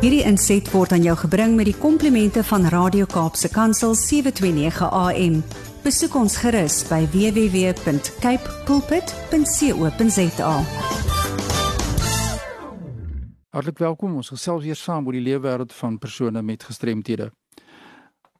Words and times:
Hierdie 0.00 0.22
inset 0.24 0.64
word 0.72 0.94
aan 0.96 1.02
jou 1.04 1.12
gebring 1.26 1.58
met 1.58 1.66
die 1.68 1.76
komplimente 1.76 2.40
van 2.48 2.62
Radio 2.72 3.04
Kaapse 3.04 3.50
Kansel 3.52 3.92
729 3.92 4.86
AM. 4.96 5.34
Besoek 5.84 6.14
ons 6.16 6.38
gerus 6.40 6.78
by 6.88 7.02
www.cape 7.12 8.54
pulpit.co.za. 8.64 10.54
Hartlik 13.52 13.84
welkom. 13.84 14.16
Ons 14.16 14.32
gesels 14.32 14.64
weer 14.64 14.80
saam 14.80 15.04
oor 15.04 15.18
die 15.18 15.26
lewenswêreld 15.26 15.76
van 15.82 15.98
persone 16.00 16.40
met 16.48 16.64
gestremthede. 16.64 17.28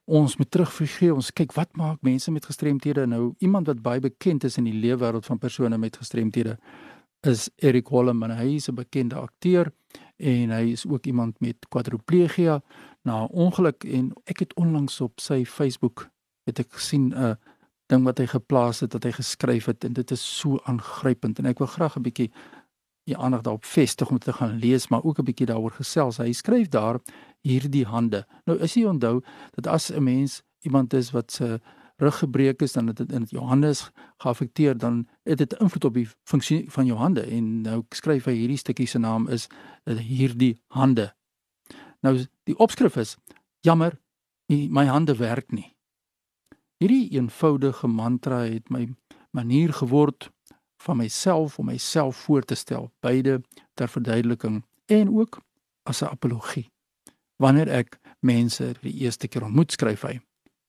Ons 0.09 0.39
moet 0.41 0.49
terugvergee, 0.49 1.13
ons 1.13 1.29
kyk 1.29 1.53
wat 1.53 1.77
maak 1.77 2.01
mense 2.01 2.33
met 2.33 2.49
gestremthede 2.49 3.05
nou? 3.05 3.35
Iemand 3.37 3.69
wat 3.69 3.85
baie 3.85 4.01
bekend 4.01 4.49
is 4.49 4.57
in 4.57 4.65
die 4.65 4.79
lewenswêreld 4.81 5.29
van 5.29 5.37
persone 5.37 5.77
met 5.77 6.01
gestremthede 6.01 6.57
is 7.21 7.49
Eric 7.61 7.93
Holm 7.93 8.23
en 8.25 8.33
hy 8.33 8.55
is 8.57 8.67
'n 8.67 8.75
bekende 8.75 9.15
akteur 9.15 9.71
en 10.21 10.53
hy 10.53 10.71
is 10.71 10.85
ook 10.87 11.05
iemand 11.05 11.39
met 11.39 11.67
kwadriplegia 11.69 12.61
na 13.03 13.23
'n 13.23 13.33
ongeluk 13.33 13.83
en 13.83 14.13
ek 14.25 14.39
het 14.39 14.53
onlangs 14.55 15.01
op 15.01 15.19
sy 15.19 15.45
Facebook 15.45 16.09
het 16.45 16.59
ek 16.59 16.71
gesien 16.71 17.13
'n 17.13 17.37
ding 17.87 18.03
wat 18.03 18.17
hy 18.17 18.25
geplaas 18.25 18.79
het 18.79 18.91
dat 18.91 19.03
hy 19.03 19.11
geskryf 19.11 19.65
het 19.65 19.83
en 19.83 19.93
dit 19.93 20.11
is 20.11 20.37
so 20.39 20.59
aangrypend 20.63 21.39
en 21.39 21.45
ek 21.45 21.59
wil 21.59 21.67
graag 21.67 21.97
'n 21.97 22.01
bietjie 22.01 22.31
die 23.09 23.17
aandag 23.17 23.41
daarop 23.41 23.65
vestig 23.65 24.09
om 24.09 24.19
te 24.19 24.33
gaan 24.33 24.59
lees 24.61 24.87
maar 24.87 25.03
ook 25.03 25.19
'n 25.19 25.25
bietjie 25.25 25.45
daaroor 25.45 25.71
gesels. 25.71 26.17
Hy 26.17 26.31
skryf 26.31 26.67
daar 26.69 26.99
hierdie 27.41 27.85
hande. 27.85 28.25
Nou 28.45 28.59
is 28.59 28.73
jy 28.73 28.85
onthou 28.85 29.23
dat 29.51 29.67
as 29.67 29.91
'n 29.91 30.03
mens 30.03 30.41
iemand 30.59 30.93
is 30.93 31.11
wat 31.11 31.31
se 31.31 31.59
rug 32.01 32.17
gebreek 32.17 32.61
is 32.61 32.71
dan 32.73 32.87
het 32.87 32.97
dit 32.97 33.11
in 33.11 33.63
is 33.63 33.91
geaffekteer 34.17 34.77
dan 34.77 35.07
het 35.23 35.37
dit 35.37 35.53
invloed 35.53 35.85
op 35.85 35.93
die 35.93 36.07
funksie 36.23 36.71
van 36.71 36.85
jou 36.85 36.97
hande 36.97 37.21
en 37.21 37.61
nou 37.61 37.83
skryf 37.89 38.25
hy 38.25 38.33
hierdie 38.33 38.57
stukkie 38.57 38.87
se 38.87 38.99
naam 38.99 39.27
is 39.27 39.47
eh, 39.83 39.95
hierdie 39.95 40.57
hande. 40.67 41.13
Nou 42.01 42.17
die 42.43 42.57
opskrif 42.57 42.97
is 42.97 43.17
jammer 43.59 43.99
my 44.49 44.85
hande 44.85 45.15
werk 45.15 45.51
nie. 45.51 45.75
Hierdie 46.81 47.11
eenvoudige 47.13 47.87
mantra 47.87 48.41
het 48.49 48.69
my 48.69 48.87
manier 49.31 49.73
geword 49.73 50.31
van 50.81 50.97
myself 50.97 51.59
om 51.59 51.65
myself 51.65 52.15
voor 52.15 52.41
te 52.41 52.55
stel 52.55 52.91
beide 52.99 53.41
ter 53.73 53.87
verduideliking 53.87 54.63
en 54.85 55.13
ook 55.19 55.41
as 55.83 56.01
'n 56.01 56.09
apologie. 56.09 56.71
Wanneer 57.37 57.67
ek 57.67 57.99
mense 58.19 58.73
die 58.81 58.93
eerste 58.93 59.27
keer 59.27 59.43
ontmoet 59.43 59.71
skryf 59.71 60.01
hy 60.01 60.19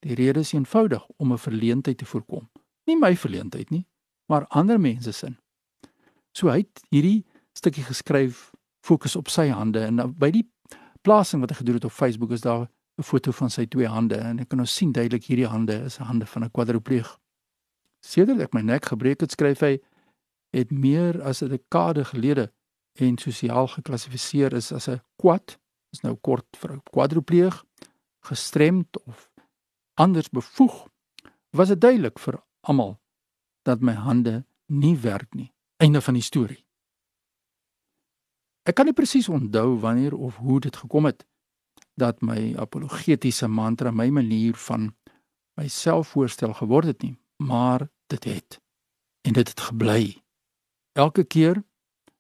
Die 0.03 0.15
rede 0.15 0.41
is 0.41 0.53
eenvoudig 0.53 1.07
om 1.17 1.33
'n 1.33 1.39
verleentheid 1.39 1.99
te 1.99 2.05
voorkom. 2.05 2.51
Nie 2.85 2.97
my 2.97 3.17
verleentheid 3.17 3.71
nie, 3.71 3.87
maar 4.27 4.47
ander 4.47 4.81
mense 4.81 5.13
se. 5.13 5.37
So 6.33 6.49
hy 6.49 6.57
het 6.57 6.83
hierdie 6.91 7.25
stukkie 7.53 7.85
geskryf 7.85 8.51
fokus 8.81 9.17
op 9.17 9.29
sy 9.29 9.49
hande 9.49 9.85
en 9.85 10.01
by 10.19 10.31
die 10.31 10.47
plasing 11.03 11.41
wat 11.41 11.51
hy 11.51 11.57
gedoen 11.57 11.75
het 11.75 11.85
op 11.85 11.95
Facebook 11.95 12.31
is 12.31 12.41
daar 12.41 12.69
'n 12.99 13.03
foto 13.03 13.33
van 13.33 13.51
sy 13.51 13.67
twee 13.67 13.87
hande 13.87 14.17
en 14.17 14.39
ek 14.39 14.49
kan 14.49 14.59
nou 14.59 14.67
sien 14.67 14.93
duidelik 14.93 15.25
hierdie 15.25 15.47
hande 15.47 15.85
is 15.85 15.97
hande 15.97 16.27
van 16.27 16.45
'n 16.45 16.51
kwadripleeg. 16.51 17.19
Sedert 18.05 18.41
ek 18.41 18.55
my 18.55 18.61
nek 18.61 18.85
gebreek 18.85 19.21
het, 19.21 19.31
skryf 19.31 19.61
hy 19.61 19.79
het 20.53 20.71
meer 20.71 21.23
as 21.23 21.43
'n 21.43 21.49
dekade 21.49 22.05
gelede 22.05 22.53
en 23.01 23.19
sosiaal 23.19 23.67
geklassifiseer 23.67 24.53
is 24.53 24.73
as 24.73 24.89
'n 24.89 25.01
kwad, 25.17 25.59
is 25.93 26.01
nou 26.03 26.15
kort 26.15 26.47
vir 26.57 26.73
'n 26.73 26.83
kwadripleeg, 26.91 27.65
gestremd 28.21 29.07
of 29.07 29.32
anders 29.95 30.29
bevoeg, 30.31 30.87
was 31.51 31.69
dit 31.69 31.81
duidelik 31.81 32.19
vir 32.19 32.41
almal 32.61 32.99
dat 33.63 33.81
my 33.81 33.93
hande 33.93 34.45
nie 34.67 34.97
werk 34.99 35.35
nie. 35.35 35.53
Einde 35.77 36.01
van 36.01 36.15
die 36.15 36.23
storie. 36.25 36.65
Ek 38.63 38.77
kan 38.79 38.87
nie 38.87 38.95
presies 38.95 39.29
onthou 39.29 39.79
wanneer 39.83 40.15
of 40.15 40.37
hoe 40.37 40.61
dit 40.61 40.77
gekom 40.77 41.09
het 41.11 41.25
dat 41.99 42.23
my 42.23 42.55
apologetiese 42.57 43.49
mantra 43.49 43.91
my 43.91 44.09
manier 44.09 44.55
van 44.55 44.93
myself 45.59 46.15
voorstel 46.15 46.55
geword 46.55 46.87
het 46.87 47.03
nie, 47.03 47.17
maar 47.37 47.89
dit 48.07 48.25
het 48.25 48.61
en 49.27 49.33
dit 49.33 49.49
het 49.49 49.61
gebly. 49.61 50.23
Elke 50.93 51.25
keer 51.25 51.63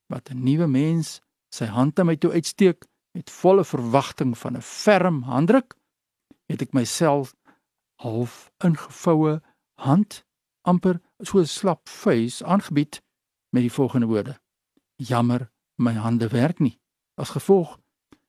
wat 0.06 0.30
'n 0.30 0.42
nuwe 0.42 0.66
mens 0.66 1.20
sy 1.48 1.64
hand 1.64 1.98
aan 1.98 2.06
my 2.06 2.16
toe 2.16 2.32
uitsteek 2.32 2.84
met 3.12 3.30
volle 3.30 3.64
verwagting 3.64 4.38
van 4.38 4.56
'n 4.56 4.62
ferm 4.62 5.22
handdruk, 5.22 5.76
het 6.46 6.62
ek 6.62 6.72
myself 6.72 7.34
half 8.02 8.50
ingevoue 8.66 9.40
hand 9.86 10.24
amper 10.70 11.00
so 11.20 11.38
'n 11.38 11.46
slap 11.46 11.88
face 11.88 12.44
aangebied 12.44 13.02
met 13.50 13.62
die 13.62 13.72
volgende 13.72 14.06
woorde: 14.06 14.40
Jammer, 14.96 15.50
my 15.74 15.92
hande 15.92 16.28
werk 16.28 16.58
nie. 16.58 16.80
As 17.14 17.30
gevolg 17.30 17.78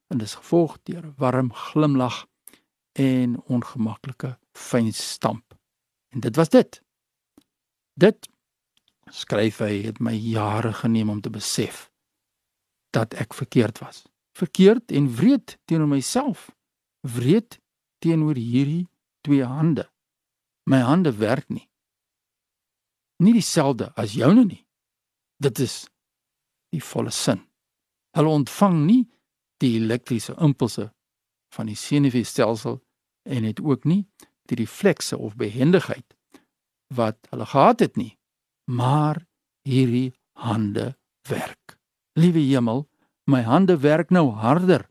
en 0.07 0.17
dis 0.17 0.35
gevolg 0.35 0.77
deur 0.83 1.05
'n 1.05 1.13
warm 1.17 1.53
glimlag 1.53 2.27
en 2.91 3.41
ongemaklike 3.41 4.39
fyn 4.51 4.93
stamp. 4.93 5.57
En 6.09 6.19
dit 6.19 6.35
was 6.35 6.49
dit. 6.49 6.81
Dit 7.93 8.29
skryf 9.11 9.57
hy 9.57 9.81
het 9.83 9.99
my 9.99 10.13
jare 10.13 10.73
geneem 10.73 11.09
om 11.09 11.21
te 11.21 11.29
besef 11.29 11.91
dat 12.89 13.13
ek 13.13 13.33
verkeerd 13.33 13.79
was. 13.79 14.05
Verkeerd 14.37 14.91
en 14.91 15.15
wreed 15.15 15.57
teenoor 15.65 15.87
myself. 15.87 16.49
Wreed 17.01 17.59
teenoor 17.99 18.35
hierdie 18.35 18.87
twee 19.23 19.45
hande. 19.45 19.87
My 20.69 20.83
hande 20.83 21.13
werk 21.17 21.49
nie. 21.49 21.69
Nie 23.23 23.33
dieselfde 23.33 23.91
as 23.95 24.13
joune 24.13 24.45
nie. 24.45 24.61
Dit 25.39 25.59
is 25.59 25.83
die 26.73 26.83
volle 26.83 27.11
sin. 27.11 27.41
Hulle 28.15 28.29
ontvang 28.29 28.83
nie 28.85 29.03
die 29.63 29.75
elektriese 29.79 30.35
impulse 30.41 30.89
van 31.53 31.69
die 31.69 31.77
senuweestelsel 31.77 32.79
en 33.29 33.47
het 33.47 33.61
ook 33.61 33.85
nie 33.87 34.03
die 34.51 34.59
reflekse 34.59 35.17
of 35.17 35.37
behendigheid 35.39 36.17
wat 36.93 37.17
hulle 37.31 37.45
gehad 37.45 37.79
het 37.79 37.95
nie. 37.95 38.17
Maar 38.71 39.23
hierdie 39.67 40.13
hande 40.39 40.93
werk. 41.29 41.77
Liewe 42.19 42.39
hemel, 42.39 42.85
my 43.25 43.41
hande 43.47 43.77
werk 43.79 44.11
nou 44.11 44.29
harder 44.35 44.89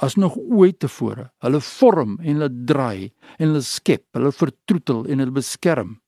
as 0.00 0.16
nog 0.16 0.36
ooit 0.36 0.78
tevore. 0.80 1.30
Hulle 1.44 1.60
vorm 1.60 2.18
en 2.20 2.38
hulle 2.38 2.50
draai 2.66 3.12
en 3.38 3.50
hulle 3.50 3.62
skep, 3.62 4.06
hulle 4.16 4.32
vertroetel 4.32 5.04
en 5.06 5.22
hulle 5.22 5.36
beskerm. 5.36 5.98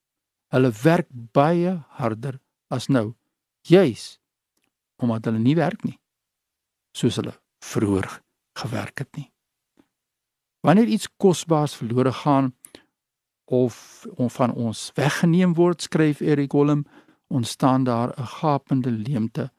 Hulle 0.53 0.73
werk 0.83 1.09
baie 1.37 1.79
harder 1.99 2.41
as 2.73 2.89
nou. 2.89 3.13
Juis 3.69 4.19
omdat 5.03 5.27
hulle 5.27 5.43
nie 5.43 5.57
werk 5.59 5.83
nie 5.85 5.99
soos 6.97 7.17
hulle 7.19 7.33
vroeër 7.65 8.09
gewerk 8.61 9.03
het 9.03 9.17
nie. 9.17 9.29
Wanneer 10.63 10.91
iets 10.93 11.09
kosbaars 11.17 11.75
verlore 11.75 12.13
gaan 12.23 12.53
of 13.53 14.07
van 14.37 14.53
ons 14.55 14.91
weggeneem 14.97 15.55
word, 15.59 15.83
skryf 15.83 16.21
Erik 16.21 16.53
Holm, 16.53 16.85
ontstaan 17.33 17.85
daar 17.85 18.13
'n 18.17 18.27
gapende 18.39 18.91
leemte 18.91 19.51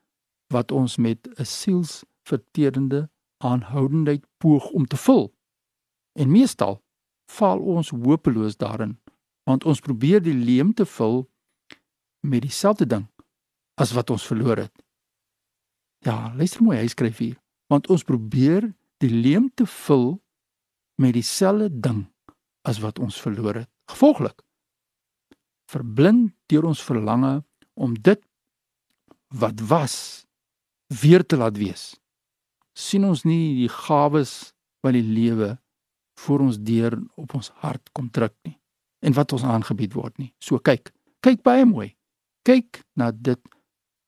wat 0.47 0.71
ons 0.71 0.97
met 0.97 1.27
'n 1.27 1.45
sielsverterende 1.45 3.09
aanhoudendheid 3.43 4.25
poog 4.41 4.69
om 4.71 4.87
te 4.87 4.97
vul. 4.97 5.27
En 6.19 6.31
meestal 6.31 6.79
val 7.31 7.59
ons 7.59 7.89
hopeloos 7.89 8.57
daarin, 8.57 8.97
want 9.47 9.65
ons 9.65 9.81
probeer 9.83 10.21
die 10.23 10.35
leemte 10.37 10.85
vul 10.85 11.23
met 12.23 12.45
dieselfde 12.45 12.87
ding 12.87 13.07
as 13.79 13.91
wat 13.97 14.09
ons 14.13 14.25
verloor 14.27 14.63
het. 14.65 14.73
Ja, 16.03 16.33
luister 16.35 16.63
mooi, 16.63 16.77
hy 16.77 16.87
skryf 16.91 17.19
hier, 17.23 17.37
want 17.71 17.87
ons 17.91 18.03
probeer 18.07 18.69
die 19.03 19.11
leemte 19.11 19.65
vul 19.65 20.17
met 21.01 21.15
dieselfde 21.15 21.71
ding 21.71 22.03
as 22.67 22.79
wat 22.83 22.99
ons 22.99 23.19
verloor 23.19 23.63
het. 23.63 23.71
Gevolglik 23.91 24.43
verblind 25.73 26.33
deur 26.51 26.67
ons 26.69 26.83
verlange 26.85 27.41
om 27.73 27.95
dit 27.95 28.21
wat 29.33 29.61
was 29.69 29.95
weer 31.01 31.25
te 31.25 31.39
laat 31.39 31.57
wees 31.57 31.93
sien 32.73 33.05
ons 33.05 33.23
nie 33.25 33.55
die 33.61 33.69
gawes 33.69 34.53
wat 34.83 34.97
die 34.97 35.05
lewe 35.05 35.53
vir 36.25 36.43
ons 36.45 36.59
deur 36.61 36.97
op 37.19 37.35
ons 37.37 37.51
hart 37.63 37.89
kom 37.93 38.09
druk 38.13 38.35
nie 38.47 38.57
en 39.03 39.15
wat 39.17 39.33
ons 39.35 39.43
aangebied 39.43 39.95
word 39.97 40.15
nie. 40.21 40.31
So 40.39 40.61
kyk, 40.63 40.93
kyk 41.23 41.41
baie 41.43 41.65
mooi. 41.67 41.89
Kyk 42.47 42.79
na 42.99 43.11
dit 43.11 43.41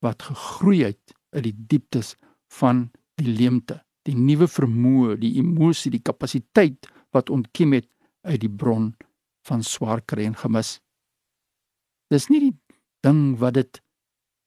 wat 0.04 0.24
gegroei 0.24 0.86
het 0.86 1.16
uit 1.36 1.44
die 1.50 1.56
dieptes 1.74 2.14
van 2.60 2.86
die 3.20 3.28
leemte, 3.28 3.82
die 4.08 4.16
nuwe 4.16 4.48
vermoë, 4.48 5.18
die 5.20 5.34
emosie, 5.42 5.92
die 5.92 6.04
kapasiteit 6.04 6.88
wat 7.16 7.32
ontkiem 7.34 7.76
het 7.76 7.90
uit 8.28 8.40
die 8.44 8.52
bron 8.52 8.94
van 9.48 9.64
swaar 9.68 10.02
kry 10.08 10.30
en 10.30 10.40
gemis. 10.40 10.78
Dis 12.12 12.30
nie 12.32 12.42
die 12.48 12.56
ding 13.04 13.36
wat 13.42 13.60
dit 13.60 13.82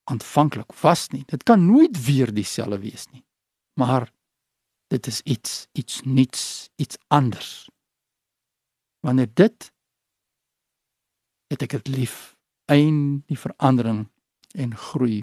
aanvanklik 0.09 0.73
was 0.81 1.11
nie. 1.12 1.26
Dit 1.29 1.44
kan 1.44 1.67
nooit 1.67 1.97
weer 2.06 2.32
dieselfde 2.32 2.81
wees 2.81 3.05
nie 3.12 3.23
maar 3.79 4.11
dit 4.93 5.07
is 5.07 5.21
iets 5.23 5.67
iets 5.73 6.03
niets 6.03 6.71
iets 6.77 6.99
anders 7.07 7.51
wanneer 9.07 9.31
dit 9.35 9.71
het 11.49 11.65
ek 11.65 11.79
dit 11.79 11.95
lief 11.97 12.37
een 12.69 13.23
die 13.31 13.39
verandering 13.39 14.07
en 14.53 14.77
groei 14.77 15.23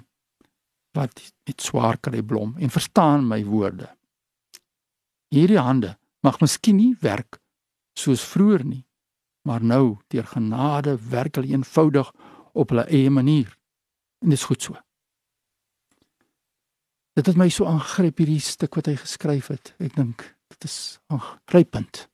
wat 0.96 1.22
met 1.46 1.62
swaar 1.62 2.00
kry 2.00 2.24
blom 2.24 2.56
en 2.58 2.74
verstaan 2.74 3.28
my 3.28 3.44
woorde 3.46 3.92
Hierdie 5.36 5.60
hande 5.60 5.96
mag 6.24 6.38
miskien 6.40 6.78
nie 6.80 6.94
werk 7.02 7.40
soos 8.00 8.24
vroeër 8.24 8.64
nie, 8.68 8.84
maar 9.48 9.64
nou 9.64 9.98
deur 10.14 10.28
genade 10.32 10.96
werk 11.12 11.36
hulle 11.36 11.54
eenvoudig 11.54 12.12
op 12.54 12.72
hulle 12.72 12.86
eie 12.88 13.12
manier. 13.12 13.50
En 14.24 14.32
dit 14.32 14.40
is 14.40 14.48
goed 14.48 14.62
so. 14.62 14.78
Dit 17.16 17.30
het 17.32 17.38
my 17.40 17.48
so 17.50 17.66
aangryp 17.66 18.20
hierdie 18.20 18.42
stuk 18.44 18.76
wat 18.76 18.90
hy 18.92 18.98
geskryf 19.00 19.48
het. 19.48 19.72
Ek 19.80 19.96
dink 19.96 20.26
dit 20.52 20.68
is 20.68 21.00
aangrypend. 21.08 22.10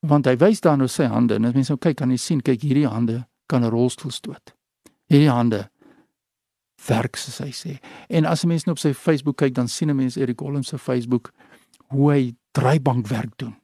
Want 0.00 0.26
hy 0.26 0.36
wys 0.40 0.62
dan 0.64 0.80
nou 0.82 0.88
sy 0.90 1.06
hande 1.12 1.36
en 1.36 1.44
as 1.44 1.54
mense 1.54 1.72
nou 1.72 1.80
kyk 1.80 2.00
kan 2.00 2.10
jy 2.10 2.18
sien 2.18 2.40
kyk 2.42 2.64
hierdie 2.64 2.88
hande 2.88 3.22
kan 3.46 3.64
'n 3.64 3.70
rolstoel 3.70 4.10
stoot. 4.10 4.54
Hierdie 5.12 5.30
hande 5.30 5.68
werk 6.88 7.16
soos 7.16 7.38
hy 7.38 7.52
sê. 7.52 7.78
En 8.08 8.24
as 8.24 8.44
'n 8.44 8.48
mens 8.48 8.64
nou 8.64 8.72
op 8.72 8.78
sy 8.78 8.92
Facebook 8.92 9.36
kyk 9.36 9.54
dan 9.54 9.68
sien 9.68 9.90
'n 9.90 9.96
mens 9.96 10.16
Erik 10.16 10.40
Holm 10.40 10.62
se 10.62 10.78
Facebook 10.78 11.32
hoe 11.88 12.12
hy 12.12 12.34
draaibankwerk 12.52 13.36
doen. 13.36 13.56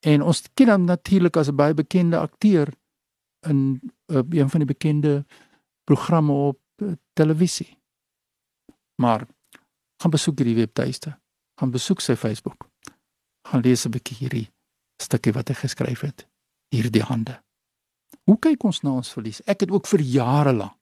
En 0.00 0.22
ons 0.22 0.42
ken 0.54 0.68
hom 0.68 0.84
natuurlik 0.84 1.36
as 1.36 1.48
'n 1.48 1.56
baie 1.56 1.74
bekende 1.74 2.18
akteur 2.18 2.72
in 3.46 3.80
uh, 4.06 4.22
een 4.30 4.50
van 4.50 4.60
die 4.60 4.74
bekende 4.74 5.26
programme 5.84 6.32
op 6.32 6.60
uh, 6.82 6.92
televisie. 7.12 7.78
Maar 8.94 9.26
gaan 9.98 10.10
besoek 10.10 10.38
hierdie 10.38 10.56
webtuiste, 10.56 11.18
gaan 11.58 11.70
besoek 11.70 12.00
sy 12.00 12.14
Facebook. 12.16 12.68
Gaan 13.48 13.62
lees 13.62 13.86
'n 13.86 13.90
bietjie 13.90 14.16
hierdie 14.16 14.48
stukkie 15.02 15.32
wat 15.32 15.48
hy 15.48 15.54
geskryf 15.54 16.00
het. 16.00 16.26
Hierdie 16.74 17.02
hande. 17.02 17.42
Hoe 18.24 18.38
kyk 18.38 18.64
ons 18.64 18.82
na 18.82 18.90
ons 18.90 19.12
verlies? 19.12 19.40
Ek 19.46 19.60
het 19.60 19.70
ook 19.70 19.86
vir 19.86 20.00
jare 20.00 20.52
lank 20.52 20.76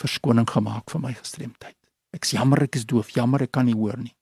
verskoning 0.00 0.48
gemaak 0.50 0.90
van 0.90 1.00
my 1.00 1.12
gestremdheid. 1.14 1.76
Ek's 2.14 2.30
jammer 2.34 2.62
ek 2.62 2.76
is 2.76 2.86
doof, 2.86 3.12
jammer 3.14 3.42
ek 3.42 3.52
kan 3.52 3.66
nie 3.66 3.76
hoor 3.78 3.98
nie. 3.98 4.14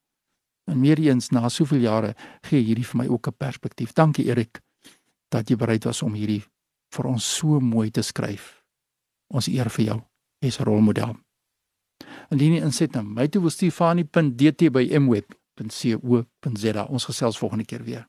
En 0.70 0.80
meer 0.80 1.00
eens 1.00 1.30
na 1.32 1.48
soveel 1.48 1.80
jare 1.86 2.14
gee 2.48 2.60
hierdie 2.60 2.84
vir 2.84 2.98
my 2.98 3.06
ook 3.08 3.28
'n 3.28 3.36
perspektief. 3.38 3.92
Dankie 3.92 4.26
Erik 4.26 4.60
dat 5.30 5.48
jy 5.48 5.56
bereid 5.56 5.84
was 5.84 6.02
om 6.02 6.14
hierdie 6.14 6.44
vir 6.92 7.06
ons 7.06 7.24
so 7.24 7.60
mooi 7.60 7.90
te 7.90 8.02
skryf. 8.02 8.62
Ons 9.32 9.48
eer 9.48 9.70
vir 9.70 9.84
jou. 9.84 10.00
Jy's 10.40 10.60
'n 10.60 10.64
rolmodel. 10.64 11.16
Indien 12.32 12.56
jy 12.56 12.62
inset 12.64 12.94
na 12.96 13.02
my 13.04 13.26
toe 13.28 13.42
wil 13.44 13.52
Stefanie.dt 13.52 14.70
by 14.72 14.86
mweb.co.za. 15.04 16.86
Ons 16.88 17.04
gesels 17.10 17.38
volgende 17.38 17.66
keer 17.68 17.84
weer. 17.84 18.06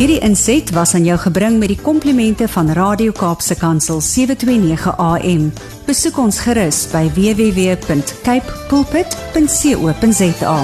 Hierdie 0.00 0.20
inset 0.24 0.70
was 0.72 0.94
aan 0.96 1.04
jou 1.04 1.18
gebring 1.20 1.58
met 1.60 1.68
die 1.74 1.80
komplimente 1.82 2.48
van 2.48 2.70
Radio 2.72 3.12
Kaapse 3.12 3.58
Kansel 3.60 4.00
729 4.00 4.96
AM. 4.96 5.50
Besoek 5.84 6.16
ons 6.22 6.40
gerus 6.46 6.86
by 6.94 7.04
www.cape 7.18 8.48
pulpit.co.za. 8.70 10.56